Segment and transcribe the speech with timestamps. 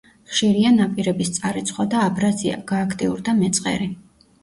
[0.29, 3.97] ხშირია ნაპირების წარეცხვა და აბრაზია, გააქტიურდა მეწყერი.